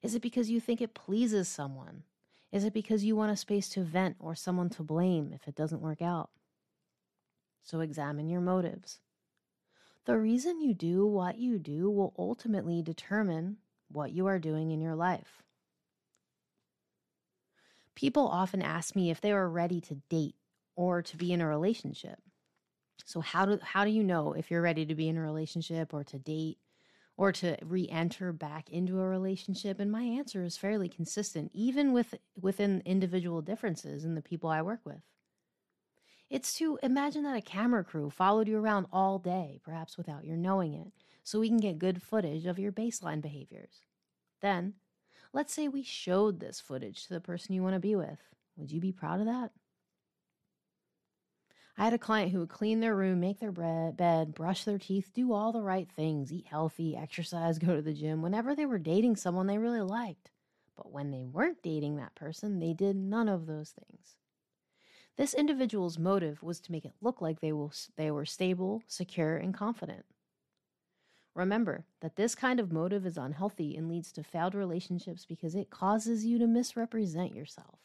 Is 0.03 0.15
it 0.15 0.23
because 0.23 0.51
you 0.51 0.61
think 0.61 0.81
it 0.81 0.95
pleases 0.95 1.49
someone? 1.49 2.03
Is 2.51 2.65
it 2.65 2.75
because 2.75 3.05
you 3.05 3.17
want 3.17 3.33
a 3.33 3.37
space 3.37 3.69
to 3.71 3.83
vent 3.83 4.17
or 4.19 4.35
someone 4.35 4.69
to 4.71 4.83
blame 4.83 5.33
if 5.33 5.49
it 5.49 5.55
doesn't 5.55 5.81
work 5.81 6.03
out? 6.03 6.31
So 7.63 7.81
examine 7.81 8.29
your 8.29 8.41
motives. 8.41 8.99
The 10.05 10.19
reason 10.19 10.61
you 10.61 10.75
do 10.75 11.07
what 11.07 11.39
you 11.39 11.59
do 11.59 11.89
will 11.89 12.13
ultimately 12.19 12.83
determine 12.83 13.59
what 13.89 14.11
you 14.13 14.27
are 14.27 14.39
doing 14.41 14.73
in 14.73 14.81
your 14.81 14.97
life. 14.97 15.43
People 17.95 18.27
often 18.27 18.63
ask 18.63 18.97
me 18.97 19.11
if 19.11 19.21
they 19.21 19.33
are 19.33 19.49
ready 19.49 19.81
to 19.83 19.97
date 20.09 20.35
or 20.75 21.03
to 21.03 21.17
be 21.17 21.33
in 21.33 21.41
a 21.41 21.47
relationship. 21.47 22.19
So 23.05 23.21
how 23.21 23.47
do 23.47 23.59
how 23.63 23.85
do 23.85 23.91
you 23.91 24.03
know 24.03 24.33
if 24.33 24.51
you're 24.51 24.63
ready 24.63 24.87
to 24.87 24.95
be 24.95 25.09
in 25.09 25.17
a 25.17 25.23
relationship 25.23 25.93
or 25.93 26.03
to 26.05 26.19
date 26.19 26.59
or 27.17 27.31
to 27.33 27.57
re-enter 27.63 28.33
back 28.33 28.71
into 28.71 28.99
a 28.99 29.07
relationship? 29.07 29.79
And 29.79 29.93
my 29.93 30.03
answer 30.03 30.43
is 30.43 30.57
fairly 30.57 30.89
consistent 30.89 31.51
even 31.55 31.93
with 31.93 32.15
within 32.41 32.83
individual 32.85 33.43
differences 33.43 34.05
in 34.05 34.15
the 34.15 34.23
people 34.23 34.51
I 34.51 34.63
work 34.63 34.81
with. 34.85 35.03
It's 36.33 36.55
to 36.55 36.79
imagine 36.83 37.25
that 37.25 37.37
a 37.37 37.43
camera 37.43 37.85
crew 37.85 38.09
followed 38.09 38.49
you 38.49 38.57
around 38.57 38.87
all 38.91 39.19
day, 39.19 39.61
perhaps 39.63 39.99
without 39.99 40.25
your 40.25 40.39
knowing 40.39 40.73
it, 40.73 40.91
so 41.23 41.39
we 41.39 41.49
can 41.49 41.59
get 41.59 41.79
good 41.79 42.01
footage 42.03 42.47
of 42.47 42.59
your 42.59 42.73
baseline 42.73 43.21
behaviors. 43.21 43.83
Then, 44.41 44.73
let's 45.35 45.53
say 45.53 45.69
we 45.69 45.83
showed 45.83 46.41
this 46.41 46.59
footage 46.59 47.07
to 47.07 47.13
the 47.13 47.21
person 47.21 47.55
you 47.55 47.63
want 47.63 47.75
to 47.75 47.81
be 47.81 47.95
with. 47.95 48.19
Would 48.57 48.73
you 48.73 48.81
be 48.81 48.93
proud 48.93 49.21
of 49.21 49.27
that? 49.27 49.51
I 51.77 51.85
had 51.85 51.93
a 51.93 51.99
client 51.99 52.33
who 52.33 52.39
would 52.39 52.49
clean 52.49 52.81
their 52.81 52.97
room, 52.97 53.21
make 53.21 53.39
their 53.39 53.53
bed, 53.53 54.35
brush 54.35 54.65
their 54.65 54.79
teeth, 54.79 55.11
do 55.13 55.35
all 55.35 55.53
the 55.53 55.61
right 55.61 55.91
things, 55.93 56.33
eat 56.33 56.47
healthy, 56.47 56.97
exercise, 56.97 57.59
go 57.59 57.77
to 57.77 57.83
the 57.83 57.93
gym 57.93 58.23
whenever 58.23 58.57
they 58.57 58.65
were 58.65 58.79
dating 58.79 59.17
someone 59.17 59.49
they 59.49 59.59
really 59.59 59.83
liked. 59.83 60.31
But 60.79 60.93
when 60.93 61.11
they 61.11 61.27
weren't 61.27 61.63
dating 61.63 61.97
that 61.97 62.15
person, 62.15 62.59
they 62.59 62.73
did 62.73 62.97
none 62.97 63.29
of 63.29 63.45
those 63.45 63.73
things. 63.73 64.17
This 65.17 65.35
individual's 65.35 65.99
motive 65.99 66.43
was 66.43 66.59
to 66.61 66.73
make 66.73 66.85
it 66.85 66.95
look 67.01 67.21
like 67.21 67.41
they, 67.41 67.53
will, 67.53 67.73
they 67.97 68.11
were 68.11 68.25
stable, 68.25 68.83
secure, 68.87 69.37
and 69.37 69.53
confident. 69.53 70.05
Remember 71.35 71.87
that 72.01 72.17
this 72.17 72.35
kind 72.35 72.61
of 72.61 72.73
motive 72.73 73.07
is 73.07 73.17
unhealthy 73.17 73.77
and 73.77 73.89
leads 73.89 74.13
to 74.13 74.23
failed 74.23 74.55
relationships 74.55 75.25
because 75.25 75.55
it 75.55 75.71
causes 75.71 76.25
you 76.25 76.39
to 76.39 76.47
misrepresent 76.47 77.35
yourself. 77.35 77.79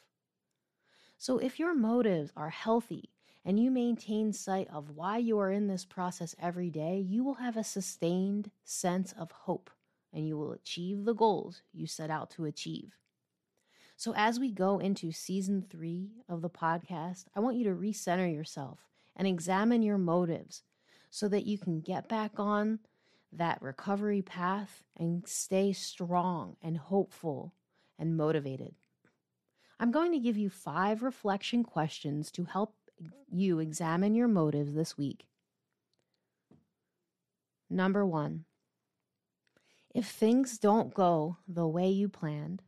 So, 1.17 1.37
if 1.37 1.57
your 1.57 1.73
motives 1.73 2.31
are 2.35 2.49
healthy 2.49 3.09
and 3.45 3.59
you 3.59 3.71
maintain 3.71 4.33
sight 4.33 4.67
of 4.71 4.91
why 4.91 5.17
you 5.17 5.39
are 5.39 5.51
in 5.51 5.67
this 5.67 5.85
process 5.85 6.35
every 6.39 6.69
day, 6.69 6.99
you 6.99 7.23
will 7.23 7.35
have 7.35 7.57
a 7.57 7.63
sustained 7.63 8.51
sense 8.63 9.13
of 9.13 9.31
hope 9.31 9.69
and 10.13 10.27
you 10.27 10.37
will 10.37 10.51
achieve 10.51 11.05
the 11.05 11.15
goals 11.15 11.61
you 11.73 11.87
set 11.87 12.09
out 12.09 12.29
to 12.31 12.45
achieve. 12.45 12.97
So, 13.99 14.13
as 14.15 14.39
we 14.39 14.51
go 14.51 14.77
into 14.77 15.11
season 15.11 15.65
three 15.67 16.11
of 16.29 16.43
the 16.43 16.51
podcast, 16.51 17.25
I 17.35 17.39
want 17.39 17.57
you 17.57 17.63
to 17.63 17.71
recenter 17.71 18.31
yourself 18.31 18.87
and 19.15 19.27
examine 19.27 19.81
your 19.81 19.97
motives 19.97 20.61
so 21.09 21.27
that 21.29 21.47
you 21.47 21.57
can 21.57 21.81
get 21.81 22.07
back 22.07 22.33
on 22.37 22.77
that 23.31 23.59
recovery 23.59 24.21
path 24.21 24.83
and 24.95 25.27
stay 25.27 25.73
strong 25.73 26.57
and 26.61 26.77
hopeful 26.77 27.55
and 27.97 28.15
motivated. 28.15 28.75
I'm 29.79 29.89
going 29.89 30.11
to 30.11 30.19
give 30.19 30.37
you 30.37 30.51
five 30.51 31.01
reflection 31.01 31.63
questions 31.63 32.29
to 32.33 32.45
help 32.45 32.75
you 33.31 33.57
examine 33.57 34.13
your 34.13 34.27
motives 34.27 34.75
this 34.75 34.95
week. 34.95 35.25
Number 37.67 38.05
one, 38.05 38.45
if 39.95 40.05
things 40.05 40.59
don't 40.59 40.93
go 40.93 41.37
the 41.47 41.67
way 41.67 41.89
you 41.89 42.09
planned, 42.09 42.61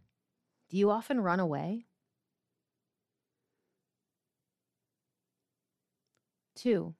do 0.69 0.77
you 0.77 0.91
often 0.91 1.19
run 1.21 1.39
away? 1.39 1.85
Two, 6.55 6.93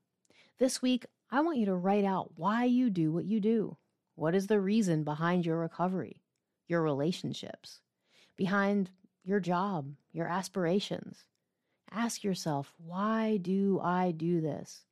this 0.58 0.82
week, 0.82 1.06
I 1.30 1.42
want 1.42 1.58
you 1.58 1.66
to 1.68 1.76
write 1.76 2.06
out 2.06 2.32
why 2.36 2.64
you 2.64 2.90
do 2.90 3.12
what 3.12 3.26
you 3.26 3.40
do. 3.40 3.78
What 4.16 4.34
is 4.34 4.48
the 4.48 4.60
reason 4.60 5.04
behind 5.04 5.46
your 5.46 5.58
recovery, 5.58 6.22
your 6.68 6.82
relationships, 6.82 7.82
behind 8.36 8.90
your 9.24 9.40
job, 9.40 9.94
your 10.12 10.28
aspirations? 10.28 11.26
Ask 11.92 12.24
yourself, 12.24 12.74
why 12.78 13.38
do 13.38 13.80
I 13.84 14.12
do 14.12 14.42
this? 14.42 14.86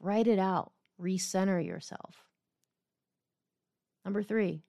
Write 0.00 0.26
it 0.26 0.38
out. 0.38 0.72
Recenter 1.00 1.64
yourself. 1.64 2.24
Number 4.04 4.22
three, 4.22 4.62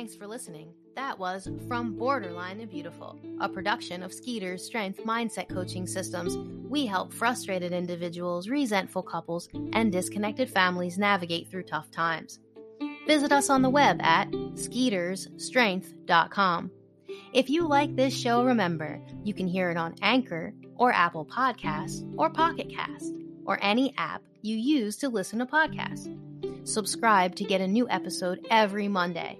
Thanks 0.00 0.16
for 0.16 0.26
listening. 0.26 0.72
That 0.96 1.18
was 1.18 1.46
From 1.68 1.92
Borderline 1.92 2.60
to 2.60 2.66
Beautiful, 2.66 3.18
a 3.38 3.50
production 3.50 4.02
of 4.02 4.14
Skeeter's 4.14 4.64
Strength 4.64 5.04
Mindset 5.04 5.50
Coaching 5.50 5.86
Systems. 5.86 6.38
We 6.70 6.86
help 6.86 7.12
frustrated 7.12 7.72
individuals, 7.72 8.48
resentful 8.48 9.02
couples, 9.02 9.50
and 9.74 9.92
disconnected 9.92 10.48
families 10.48 10.96
navigate 10.96 11.50
through 11.50 11.64
tough 11.64 11.90
times. 11.90 12.38
Visit 13.06 13.30
us 13.30 13.50
on 13.50 13.60
the 13.60 13.68
web 13.68 14.00
at 14.00 14.30
skeetersstrength.com. 14.30 16.70
If 17.34 17.50
you 17.50 17.68
like 17.68 17.94
this 17.94 18.18
show, 18.18 18.42
remember 18.42 19.02
you 19.22 19.34
can 19.34 19.48
hear 19.48 19.70
it 19.70 19.76
on 19.76 19.96
Anchor 20.00 20.54
or 20.76 20.94
Apple 20.94 21.26
Podcasts 21.26 22.10
or 22.16 22.30
Pocket 22.30 22.72
Cast 22.74 23.12
or 23.44 23.58
any 23.60 23.92
app 23.98 24.22
you 24.40 24.56
use 24.56 24.96
to 24.96 25.10
listen 25.10 25.40
to 25.40 25.44
podcasts. 25.44 26.08
Subscribe 26.66 27.36
to 27.36 27.44
get 27.44 27.60
a 27.60 27.68
new 27.68 27.86
episode 27.90 28.46
every 28.50 28.88
Monday. 28.88 29.38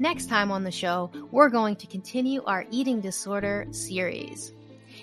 Next 0.00 0.28
time 0.28 0.52
on 0.52 0.62
the 0.62 0.70
show, 0.70 1.10
we're 1.32 1.48
going 1.48 1.74
to 1.76 1.86
continue 1.88 2.44
our 2.44 2.64
eating 2.70 3.00
disorder 3.00 3.66
series. 3.72 4.52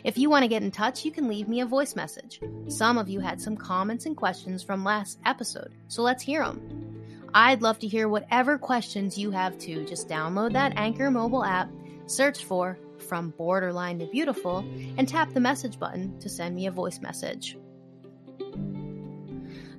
If 0.06 0.18
you 0.18 0.30
want 0.30 0.44
to 0.44 0.48
get 0.48 0.64
in 0.64 0.72
touch, 0.72 1.04
you 1.04 1.12
can 1.12 1.28
leave 1.28 1.50
me 1.50 1.60
a 1.60 1.66
voice 1.66 1.96
message. 1.96 2.40
Some 2.70 2.98
of 2.98 3.10
you 3.10 3.20
had 3.20 3.42
some 3.42 3.58
comments 3.58 4.06
and 4.06 4.16
questions 4.16 4.64
from 4.64 4.86
last 4.86 5.20
episode, 5.26 5.74
so 5.90 6.02
let's 6.02 6.24
hear 6.24 6.46
them. 6.46 7.04
I'd 7.34 7.62
love 7.62 7.80
to 7.80 7.88
hear 7.88 8.08
whatever 8.08 8.58
questions 8.58 9.18
you 9.18 9.32
have 9.32 9.58
too. 9.58 9.84
Just 9.86 10.08
download 10.08 10.54
that 10.54 10.78
Anchor 10.78 11.12
mobile 11.12 11.44
app, 11.44 11.70
Search 12.06 12.46
for 12.46 12.80
From 13.10 13.32
Borderline 13.32 14.00
to 14.00 14.06
Beautiful 14.06 14.60
and 14.98 15.10
tap 15.10 15.34
the 15.34 15.42
message 15.42 15.78
button 15.78 16.18
to 16.20 16.30
send 16.30 16.56
me 16.56 16.68
a 16.68 16.72
voice 16.72 17.02
message. 17.02 17.58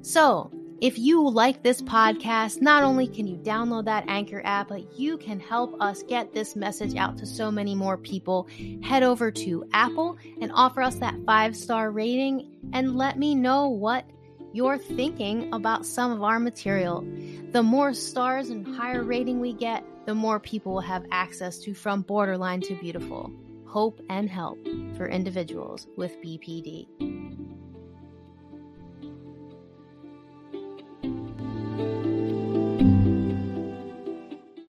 So, 0.02 0.50
if 0.80 0.98
you 0.98 1.26
like 1.28 1.62
this 1.62 1.80
podcast, 1.80 2.60
not 2.60 2.82
only 2.82 3.06
can 3.06 3.26
you 3.26 3.36
download 3.36 3.86
that 3.86 4.04
Anchor 4.08 4.42
app, 4.44 4.68
but 4.68 4.98
you 4.98 5.16
can 5.16 5.40
help 5.40 5.74
us 5.80 6.02
get 6.02 6.34
this 6.34 6.54
message 6.54 6.94
out 6.96 7.16
to 7.18 7.26
so 7.26 7.50
many 7.50 7.74
more 7.74 7.96
people. 7.96 8.46
Head 8.82 9.02
over 9.02 9.30
to 9.30 9.64
Apple 9.72 10.18
and 10.40 10.52
offer 10.52 10.82
us 10.82 10.96
that 10.96 11.14
five 11.24 11.56
star 11.56 11.90
rating 11.90 12.50
and 12.74 12.96
let 12.96 13.18
me 13.18 13.34
know 13.34 13.68
what 13.68 14.04
you're 14.52 14.78
thinking 14.78 15.48
about 15.54 15.86
some 15.86 16.12
of 16.12 16.22
our 16.22 16.38
material. 16.38 17.06
The 17.52 17.62
more 17.62 17.94
stars 17.94 18.50
and 18.50 18.76
higher 18.76 19.02
rating 19.02 19.40
we 19.40 19.54
get, 19.54 19.82
the 20.04 20.14
more 20.14 20.38
people 20.38 20.74
will 20.74 20.80
have 20.80 21.06
access 21.10 21.58
to 21.60 21.74
From 21.74 22.02
Borderline 22.02 22.60
to 22.62 22.74
Beautiful 22.74 23.32
Hope 23.66 24.00
and 24.10 24.28
Help 24.28 24.58
for 24.96 25.08
individuals 25.08 25.86
with 25.96 26.20
BPD. 26.22 27.45